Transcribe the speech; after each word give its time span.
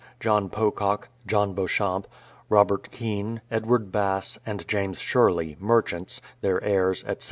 John 0.19 0.49
Pocock, 0.49 1.09
John 1.27 1.53
Beauchamp, 1.53 2.07
Robert 2.49 2.89
Kean, 2.89 3.39
Edward 3.51 3.91
Bass, 3.91 4.39
and 4.47 4.67
James 4.67 4.97
Sherley, 4.97 5.57
merchants, 5.59 6.23
their 6.41 6.59
heirs, 6.63 7.03
etc. 7.03 7.19